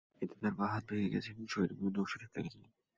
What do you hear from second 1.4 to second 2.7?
শরীরের বিভিন্ন অংশ থেঁতলে গেছে।